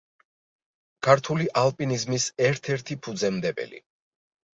[1.07, 3.83] ქართული ალპინიზმის ერთ-ერთი ფუძემდებელი.